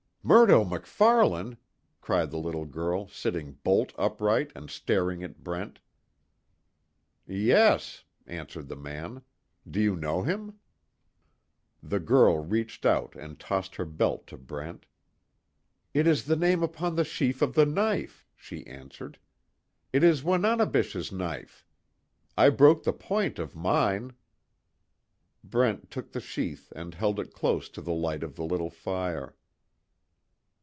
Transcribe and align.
"Murdo 0.23 0.63
MacFarlane!" 0.63 1.57
cried 1.99 2.29
the 2.29 2.63
girl, 2.65 3.07
sitting 3.07 3.53
bolt 3.63 3.91
upright, 3.97 4.51
and 4.55 4.69
staring 4.69 5.23
at 5.23 5.43
Brent. 5.43 5.79
"Yes," 7.27 8.03
answered 8.27 8.67
the 8.67 8.75
man, 8.75 9.23
"Do 9.67 9.81
you 9.81 9.95
know 9.95 10.21
him?" 10.21 10.59
The 11.81 11.99
girl 11.99 12.37
reached 12.37 12.85
out 12.85 13.15
and 13.15 13.39
tossed 13.39 13.77
her 13.77 13.85
belt 13.85 14.27
to 14.27 14.37
Brent. 14.37 14.85
"It 15.91 16.05
is 16.05 16.25
the 16.25 16.35
name 16.35 16.61
upon 16.61 16.93
the 16.95 17.03
sheath 17.03 17.41
of 17.41 17.55
the 17.55 17.65
knife," 17.65 18.27
she 18.35 18.67
answered, 18.67 19.17
"It 19.91 20.03
is 20.03 20.23
Wananebish's 20.23 21.11
knife. 21.11 21.65
I 22.37 22.51
broke 22.51 22.83
the 22.83 22.93
point 22.93 23.39
of 23.39 23.55
mine." 23.55 24.13
Brent 25.43 25.89
took 25.89 26.11
the 26.11 26.21
sheath 26.21 26.71
and 26.75 26.93
held 26.93 27.19
it 27.19 27.33
close 27.33 27.67
to 27.69 27.81
the 27.81 27.91
light 27.93 28.21
of 28.21 28.35
the 28.35 28.45
little 28.45 28.69
fire. 28.69 29.35